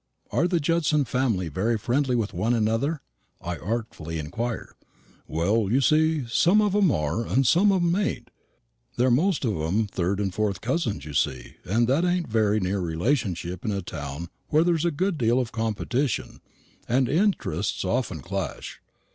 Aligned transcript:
"Are 0.31 0.47
the 0.47 0.59
Judson 0.59 1.05
family 1.05 1.47
very 1.47 1.77
friendly 1.77 2.15
with 2.15 2.33
one 2.33 2.55
another?" 2.55 3.01
I 3.39 3.57
artfully 3.57 4.17
inquired. 4.17 4.73
"Well, 5.27 5.71
you 5.71 5.79
see, 5.79 6.25
some 6.27 6.59
of 6.59 6.73
'em 6.73 6.91
are, 6.91 7.23
and 7.23 7.45
some 7.45 7.71
of 7.71 7.83
'em 7.83 7.95
ain't. 7.95 8.31
They're 8.97 9.11
most 9.11 9.45
of 9.45 9.61
'em 9.61 9.85
third 9.85 10.19
and 10.19 10.33
fourth 10.33 10.59
cousins, 10.59 11.05
you 11.05 11.13
see, 11.13 11.57
and 11.65 11.87
that 11.87 12.03
ain't 12.03 12.29
a 12.29 12.31
very 12.31 12.59
near 12.59 12.79
relationship 12.79 13.63
in 13.63 13.71
a 13.71 13.83
town 13.83 14.29
where 14.47 14.63
there's 14.63 14.85
a 14.85 14.89
good 14.89 15.19
deal 15.19 15.39
of 15.39 15.51
competition, 15.51 16.41
and 16.89 17.07
interests 17.07 17.85
often 17.85 18.21
clash. 18.21 18.81